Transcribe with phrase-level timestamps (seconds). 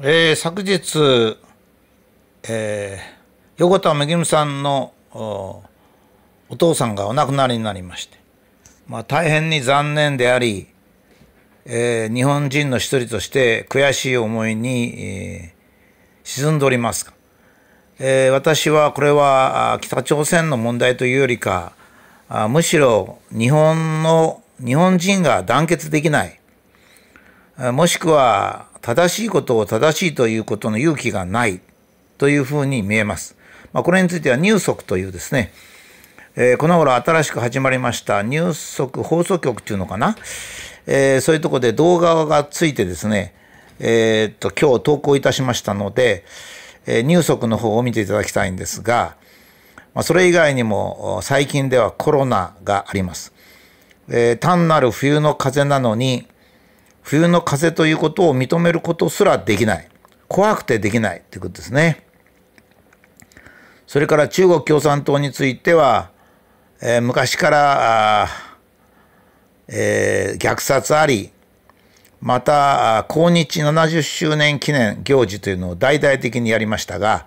[0.00, 1.36] えー、昨日、
[2.48, 3.00] えー、
[3.56, 5.64] 横田めぐみさんのお
[6.56, 8.16] 父さんがお亡くなりになりまして、
[8.86, 10.68] まあ、大変に残念であり、
[11.64, 15.54] えー、日本人の一人として悔しい思いに、え、
[16.22, 17.12] 沈んでおります
[17.98, 21.72] えー、私はこれは北朝鮮の問題というよりか
[22.28, 26.38] あむしろ日本の日本人が団結できない。
[27.72, 31.60] もしくは正しいことを正しいということの勇気がない。
[32.18, 33.36] というふうに見えます。
[33.72, 35.52] まあ、これについては入足というですね、
[36.36, 38.22] えー、この頃新しく始まりました。
[38.22, 40.16] 入足放送局っていうのかな、
[40.86, 43.34] えー、そういうとこで動画がついてですね、
[43.78, 46.24] えー、っと今日投稿いたしましたので、
[46.86, 49.16] えー、入足の方を見ていただきたいんですが、
[49.94, 53.32] まあ、それ以外にも最近ではコロナがあります。
[54.10, 56.26] え、単なる冬の風なのに
[57.08, 59.88] 冬の風ということを認めることすらできない。
[60.28, 62.04] 怖くてできないということですね。
[63.86, 66.10] それから中国共産党については、
[66.82, 68.28] えー、昔から
[69.68, 71.30] えー、虐殺あり、
[72.20, 77.26] また、抗日70周年記念行事というのを大々的にやりましたが、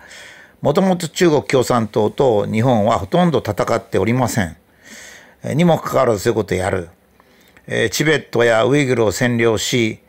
[0.60, 4.56] もともと中国共産党と日本はほとんど戦っておりません。
[5.54, 6.88] にもかかわらずそういうことをやる。
[7.66, 10.00] えー、チベットやウイグルを占領し、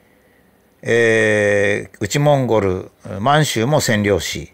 [0.82, 4.52] えー、内モンゴル、満州も占領し、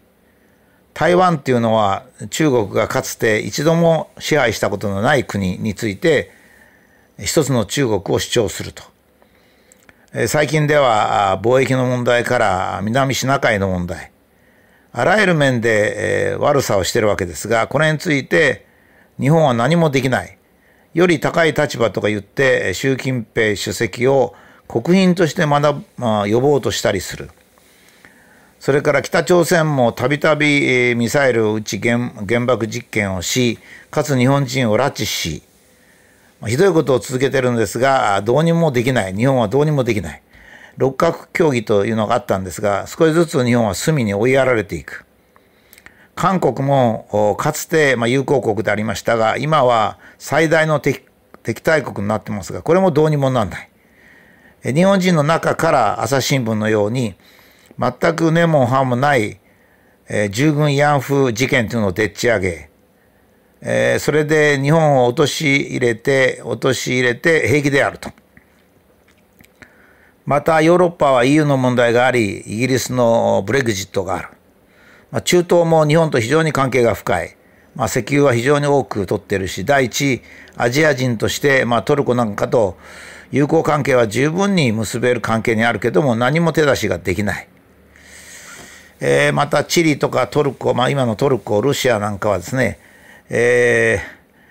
[0.94, 6.30] 台湾っていうのは中国がかつて一度も支配したことのない国について
[7.18, 8.82] 一つの中国を主張すると。
[10.26, 14.10] 最近では貿易の問題から南シナ海の問題、
[14.92, 18.66] あらゆる面で悪さをしてるわけですが、これについて
[19.20, 20.36] 日本は何もできない。
[20.92, 24.34] より高い立場とか言って習近平主席を
[24.66, 27.30] 国賓として学まあ、呼ぼうとしたりする。
[28.58, 33.58] それから北朝鮮もたびたびミサイルを撃ち原爆実験をし、
[33.90, 35.42] かつ日本人を拉致し、
[36.46, 39.14] ひどいことを続けてるんですが、どうにもできない。
[39.14, 40.22] 日本はどうにもできない。
[40.76, 45.04] 六角協議というのがあったんですが、少しずつ日本は隅に追いやられていく。
[46.20, 51.00] 韓国もかつて友好国でありましたが、今は最大の敵
[51.42, 53.70] 敵対国になってますが、これもどうにもなんない。
[54.62, 57.14] 日本人の中から朝日新聞のように、
[57.78, 59.40] 全く根も葉もない、
[60.10, 62.68] えー、従軍慰安婦事件というのをでっち上げ、
[63.62, 68.10] えー、それで日本を陥れて、陥れて平気であると。
[70.26, 74.28] またヨーロッパは EU の問題があり、イギリスのブレグジットがある。
[75.10, 77.36] まあ、中東も日本と非常に関係が深い。
[77.74, 80.22] まあ、石油は非常に多く取ってるし、第一、
[80.56, 82.76] アジア人として、まあ、トルコなんかと
[83.30, 87.48] 友好関係は十分に結べる関係にあるけども、何も手出しができない。
[89.00, 92.78] えー、また、チリとかトルコ、まあ、今のトルコ、ロシアなんかはですね、
[93.30, 94.00] え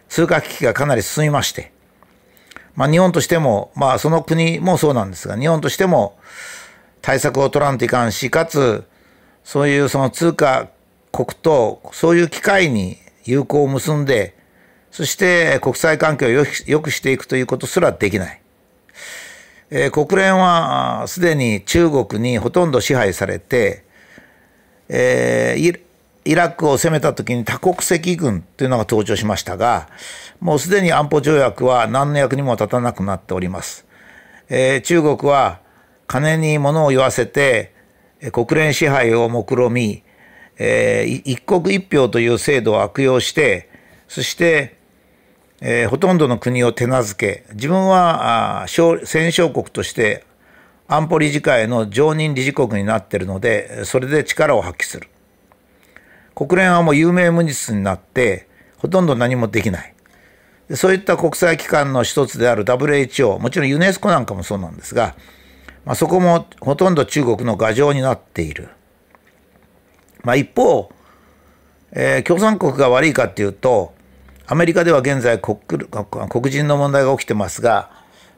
[0.07, 1.71] ー、通貨危機がかなり進みまして、
[2.75, 6.17] まあ、日本としても、まあ、その国もそうなんですが、日本としても
[7.01, 8.85] 対策を取らんといかんし、かつ、
[9.49, 10.69] そういうその通貨
[11.11, 14.35] 国とそういう機会に友好を結んで、
[14.91, 18.41] そして国際関係を良くしていくということすらできない。
[19.71, 23.85] えー、国連はすでに中国にほとんど支配されて、
[24.88, 25.79] えー、
[26.25, 29.89] イラクを攻めた時に多国籍軍というのが登場しましたが、
[30.39, 33.88] もうすでに安保条約は何の役にも立たなくなっております。
[34.47, 35.59] えー、中国は
[36.05, 37.78] 金に物を言わせて、
[38.31, 40.03] 国連支配を目論み、
[40.57, 43.69] えー、一国一票という制度を悪用して、
[44.07, 44.78] そして、
[45.62, 50.25] えー、ほとんどの国を手なずけ、自分はあ戦勝国として
[50.88, 55.07] 安保理事会の常任理事国になっているので、それで力を発揮する。
[56.36, 58.47] 国連はもう有名無実になって、
[58.78, 59.94] ほとんど何もできない。
[60.75, 65.16] そういった国際機関の一つである WHO、もちろんユネスコなんかもそうなんですが、
[65.89, 68.69] まあ、そこもほとんど中国の牙城になっている。
[70.21, 70.91] まあ、一方、
[71.94, 73.95] えー、共産国が悪いかっていうと、
[74.45, 75.57] アメリカでは現在黒
[76.47, 77.89] 人の問題が起きてますが、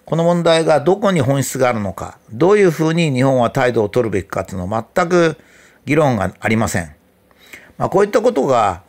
[0.06, 5.36] この問題がどこに本質があるのか、どういうふうに日本は態度を取るべきかというのは全く
[5.84, 6.96] 議論がありません。
[7.78, 8.84] まあ、こういったことが、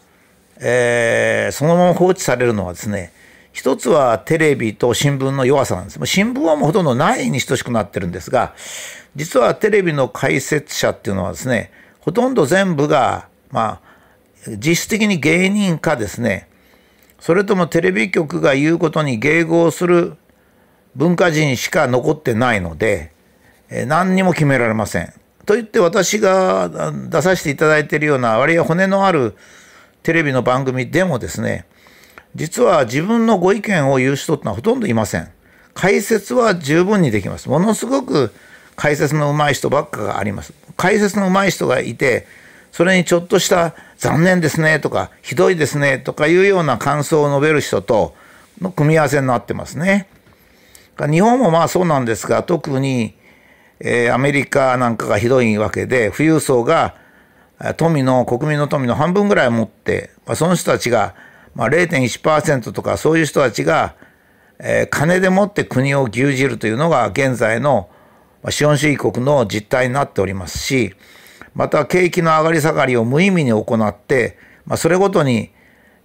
[0.61, 3.11] えー、そのまま放置されるのはですね、
[3.53, 6.01] 一つはテレビと新聞の弱さなんです。
[6.07, 8.55] 新聞はもうほとんどないに等しくなってるんですが、
[9.15, 11.71] 実はテレビの解説者っていうのはですね、
[12.01, 16.49] ほとんど全部が、まあ、実質的に芸人かですね、
[17.21, 20.17] それともテレビ局が言うことに迎合する
[20.97, 23.13] 文化人しか残ってないので、
[23.87, 25.13] 何にも決められません。
[25.45, 29.37] といって私が出させていただいているような割合骨のある
[30.03, 31.67] テレビの番組でもですね
[32.35, 35.29] 実は自分のご意見を言う人ってのはほとんどいません。
[35.75, 37.49] 解説は十分にできます。
[37.49, 38.33] ものすごく
[38.77, 40.53] 解説の上手い人ばっかがあります。
[40.77, 42.27] 解説の上手い人がいて
[42.73, 48.15] それにちょっとした残念ですねとかひどいですねとかいうような感想を述べる人と
[48.61, 50.09] の組み合わせになってますね。
[50.99, 53.15] 日本もまあそうなんですが特に、
[53.81, 56.95] えー、アメリカなんかがひどいわけで富裕層が
[57.77, 61.15] 富の国民の富の半分ぐらい持って、まあ、その人たちが、
[61.55, 63.95] まあ、0.1%とかそういう人たちが、
[64.59, 67.89] えー、金でもって国を牛耳るというのが現在の
[68.51, 70.95] 資本主義国の実態になっておりますし
[71.55, 75.51] また景気の上がり下がりを無意味に行って、まあ、それごとに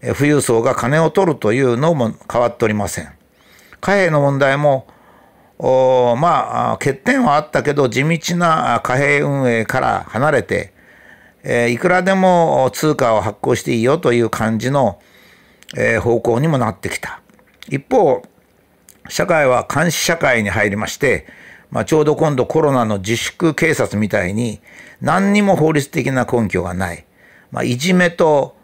[0.01, 3.11] 富裕層が金を取るというのも変わっておりません。
[3.79, 4.88] 貨幣の問題も
[5.59, 10.73] まあ欠点はあったけど地道な貨幣運営から離れて、
[11.44, 14.99] えー、いくらでも通貨を発行していいよという感じの、
[15.75, 17.22] え、方向にもなってきた。
[17.69, 18.24] 一方
[19.10, 21.28] 社会は監視社会に入りまして、
[21.72, 24.62] まあ、ちょうど今度コロナの自粛警察みたいに
[25.02, 27.06] 何にも法律的な根拠がない、
[27.52, 28.56] まあ、いじめと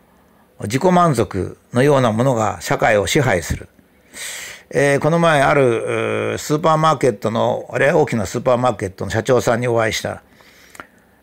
[0.62, 3.68] 自己満足のようなものが社会を支配する。
[4.70, 10.24] えー、この前あるスーパーマーケットのあれ大きなスーパーマーケットの社長さんにお会いした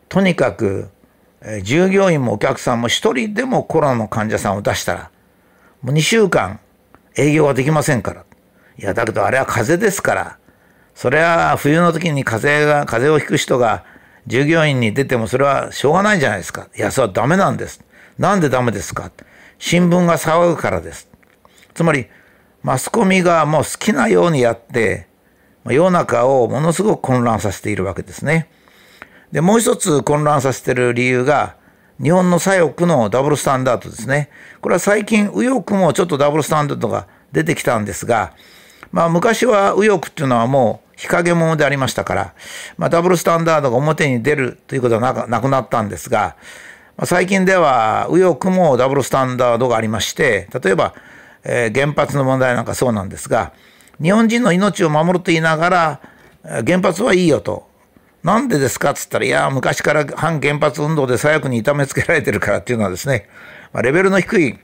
[0.07, 0.89] とにかく、
[1.63, 5.11] 従業員もお客さんも一人でもコロナの患者さんを出したら
[5.81, 6.59] もう2週間
[7.15, 8.25] 営業はできませんから。
[8.77, 10.37] いやだけどあれは風邪ですから。
[10.93, 13.83] それは冬の時に風邪が風邪をひく人が
[14.27, 16.67] 従業員に出てもそれはしょうがないじゃないですか。
[16.75, 17.83] いやそれはダメなんです。
[18.17, 19.11] なんでダメですか？
[19.57, 21.09] 新聞が騒ぐからです。
[21.73, 22.07] つまり
[22.61, 25.07] マスコミがもう好きなようにやって、
[25.65, 28.49] 世の中をものすごく混乱させているわけですね。
[29.31, 31.55] で、もう一つ混乱させている理由が、
[32.01, 34.29] 日本の左翼のダブルスタンダードですね。
[34.61, 38.33] これは最近、右翼もちょっとダブルスタンダードが出てきたんですが、
[38.91, 42.33] まあ昔は右翼っていうのはもう日陰者でありましたから、
[42.77, 46.35] まあダブルスタンダードが表に出るということはなくなったんですが、
[46.97, 50.93] ま、最近では右翼もダブルスタンダードがありまして、例えば
[51.43, 53.51] えー、原発の問題なんかそうなんですが
[54.01, 56.01] 日本人の命を守ると言いながら
[56.65, 57.70] 原発はいいよと。
[58.23, 58.91] なんでですか？
[58.91, 63.27] っつったら、いや、昔から反原発運動で左翼に痛めつけられてるからっていうのはですね、
[63.73, 64.59] まあ、レベルの低い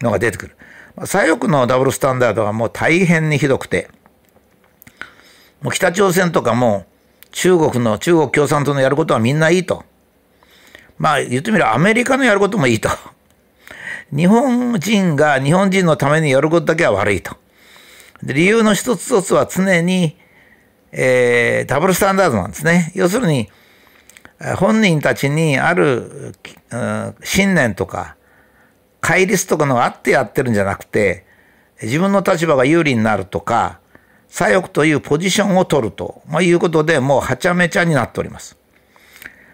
[0.00, 0.56] のが出てくる。
[0.96, 3.88] まあ、左翼のダブルスタンダードはもう大変にひどくて、
[5.62, 6.86] もう北朝鮮とかも
[7.30, 9.84] 中国の中国共産党のやることはみんないいと。
[10.98, 12.88] まあ言ってみればアメリカのやることもいいと。
[14.14, 17.36] 日本人が日本人のためにやることだけは悪いと。
[18.22, 20.16] で理由の一つ一つは常に、
[20.98, 22.90] えー、ダブルスタンダードなんですね。
[22.94, 23.50] 要するに、
[24.58, 26.34] 本人たちにある、
[26.70, 28.16] うん、信念とか、
[29.02, 31.26] 戒律とかのがあってやってるんじゃなくて、
[31.82, 33.78] 自分の立場が有利になるとか、
[34.28, 38.56] 左翼というポジションを取ると、まあ、いうことでもうはちゃめちゃになっております。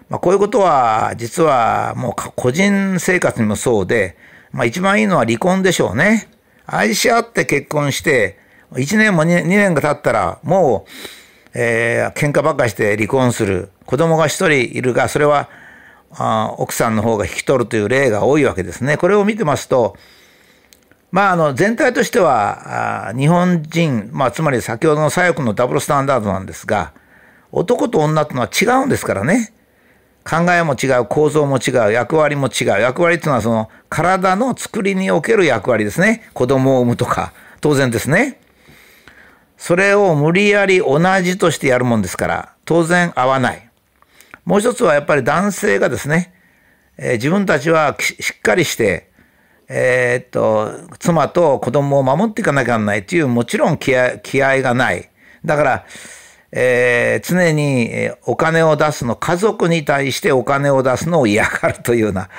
[0.08, 4.16] まあ、こういうことは実はもう個人生活にもそうで、
[4.52, 6.28] まあ一番いいのは離婚でしょうね。
[6.66, 8.38] 愛し合って結婚して、
[8.72, 10.90] 1年も 2, 2年が経ったら、もう、
[11.54, 13.70] えー、喧嘩ばっかして離婚する。
[13.86, 15.48] 子供が1人いるが、それは、
[16.14, 18.96] あ奥さんの方が引き取るという例が多いわけですね。
[18.96, 19.96] これを見てますと、
[21.10, 26.92] まあ、あの、全体としては、日本人、まあ、つまり先ほどの左翼のダブルスタンダードなんですが、
[27.50, 29.52] 男と女ってのは違うんですからね。
[30.24, 32.66] 考えも違う、構造も違う、役割も違う。
[32.80, 36.30] 役割っていうのはその体の作りにおける役割ですね。
[36.32, 38.40] 子供を産むとか、当然ですね。
[39.62, 43.70] それを無理やり同じとしてやるもんですから、当然合わない。
[44.44, 46.34] もう一つはやっぱり男性がですね、
[46.98, 49.08] えー、自分たちはしっかりして、
[49.68, 55.08] えー、っと、妻と子供を守っていかなきゃならないっていう、もちろん気合気合がない。
[55.44, 55.86] だから、
[56.50, 62.30] えー、常にお金を出すの、家族に対してお金を出すのを嫌がるというような、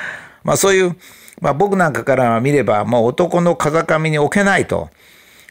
[0.43, 0.97] まあそういう、
[1.39, 4.89] まあ僕なんかから見れば、もう男の風上に置けないと、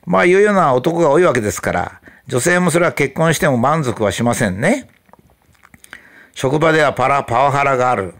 [0.07, 4.89] まあいうような男が多いわけですから、女性もそれは結婚しても満足はしませんね。
[6.35, 8.15] 職場ではパラ、パワハラがある。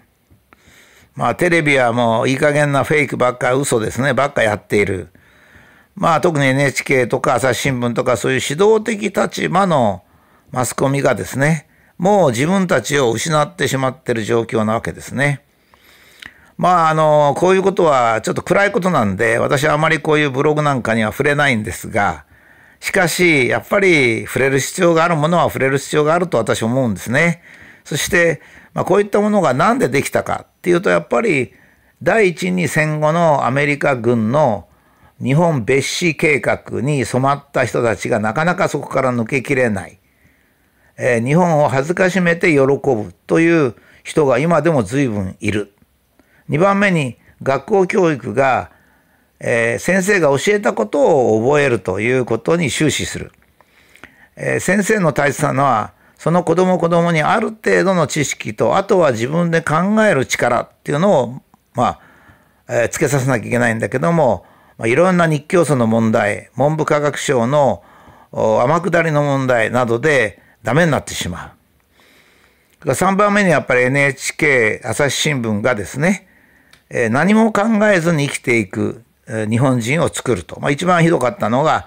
[1.15, 5.09] まあテレビはもういい加減なフェイクばっか、嘘ですね、ばっかやっている。
[5.95, 10.03] まあ特に NHK とか朝日新聞とかそういう指導的立場の
[10.51, 15.45] マスコミがですね、もう自分たちを失ってしまっている状況なわけですね。
[16.63, 22.25] まあ、あの、こういうことはちょっと暗いことなんで、私はあまりこういうブログなんかには触れないんですが、
[22.79, 27.43] しかし、やっぱり触れる必要があるものは触れる必要があると私思うんですね。
[27.83, 28.41] そして、
[28.75, 31.53] まあ、こういったものが何でできたかっていうとやっぱり
[32.01, 34.69] 第一に戦後のアメリカ軍の
[35.21, 39.99] 日本別紙計画に染まった人たちがなかなかそこから抜けきれない、
[40.97, 45.73] えー、日本を恥ずかしめて喜ぶという人が今でも随分いる。
[46.49, 48.71] 2番目に学校教育が、
[49.41, 53.33] えー、先生が教えたことを覚えるということに終始する。
[54.37, 61.43] えー、先生の大切なのはその子供子供にある程度の知識とあとは自分で考える力っていうのを
[61.75, 62.01] まあ、
[62.69, 64.47] えー、つけさせなきゃいけないんだけども、
[64.79, 67.83] まあ、いろんな日教組の問題文部科学省の
[68.31, 71.55] 天下りの問題などでダメになってしま
[72.85, 72.91] う。
[72.91, 76.27] 3番目にやっぱり NHK 朝日新聞がですね、
[76.95, 80.61] え、何も考えずに生きていく、日本人を作ると。
[80.61, 81.87] まあ、一番ひどかったのが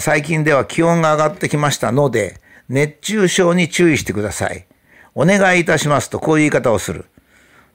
[0.00, 4.66] 最近では気温が上がってきましたので熱中症に注意してください。
[5.14, 7.04] お願いいたしますとこういう言い方をする。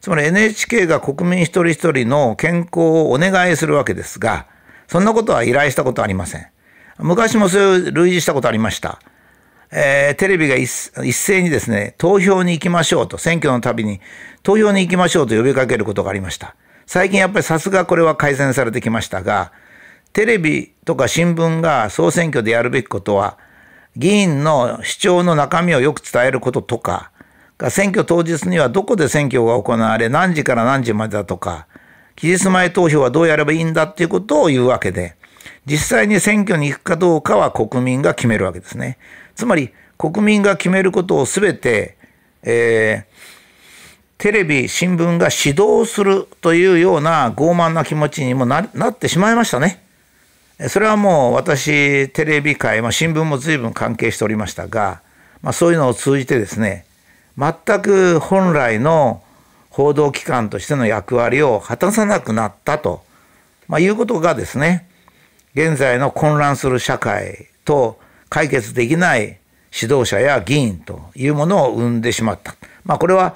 [0.01, 4.47] つまり NHK が国民一人一人の健康をお願いするわけですが、
[4.87, 6.47] そんなことは依頼したことありません。
[6.97, 8.99] 昔もそういう類似したことありました。
[9.73, 10.67] えー、テレビが一
[11.13, 14.01] 斉にですね、投票に行きましょうと、選挙のたびに
[14.43, 16.55] 投票に行きましょうと呼びかけることがありました。
[16.85, 19.53] 最近やっぱりさすがこれは改善されてきましたが、
[20.11, 23.37] テレビとか新聞が総選挙でやるべきことは、
[23.95, 27.11] 議員の主張の中身をよく伝えることとか、
[27.69, 31.67] 選挙当日にはどこで選挙が行われ、何時から何時までだとか、
[32.17, 35.15] 期日前投票はどうやればいいんだっていうことを言うわけで、
[35.65, 38.97] 実際に選挙に行くかどうかは国民が決めるわけですね。
[39.35, 41.95] つまり、国民が決めることをすべて、
[42.43, 49.83] えー、テレビ、新聞が指導するというような傲慢な気持ちにもなってしまいましたね。
[50.69, 55.01] それはもう私、テレビ界、まあ、新聞も随分関係しておりましたが、
[55.41, 56.85] まあ、そういうのを通じてですね、
[57.37, 59.23] 全く本来の
[59.71, 63.03] 報道機関としての役割を果たさなくなったと、
[63.67, 64.87] まあ、いうことがですね、
[65.55, 67.99] 現在の混乱する社会と
[68.31, 69.39] 解決できない
[69.77, 72.55] 指導者や議員というものを生んでしまった。
[72.85, 73.35] まあこれは、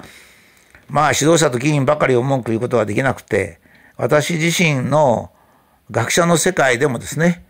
[0.88, 3.60] まあ指導者と議員ばかりを文句言うことはできなくて、
[3.98, 5.30] 私自身の
[5.90, 7.44] 学者の世界でもですね、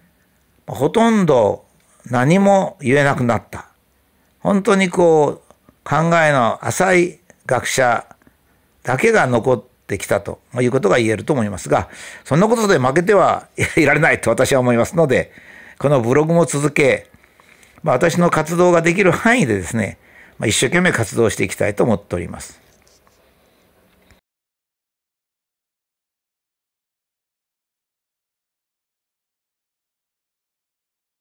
[0.66, 1.64] ほとんど
[2.10, 3.68] 何も言えなくなった。
[4.40, 8.04] 本当にこう、考えの浅い学者
[8.82, 11.88] だけが残ってきたということが言えると思いますが、
[12.24, 15.30] そんなことで負けてはいられないと私は思いますので、
[15.78, 17.08] このブログも続け、
[17.86, 19.96] まあ、私の活動ができる範囲でですね、
[20.38, 22.60] まあ、一生懸命活動していきたいと思っております。